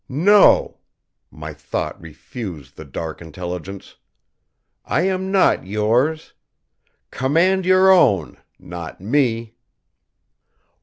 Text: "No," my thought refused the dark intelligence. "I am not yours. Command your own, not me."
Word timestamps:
"No," 0.09 0.79
my 1.29 1.53
thought 1.53 2.01
refused 2.01 2.75
the 2.75 2.85
dark 2.85 3.21
intelligence. 3.21 3.97
"I 4.83 5.03
am 5.03 5.31
not 5.31 5.67
yours. 5.67 6.33
Command 7.11 7.67
your 7.67 7.91
own, 7.91 8.37
not 8.57 8.99
me." 8.99 9.53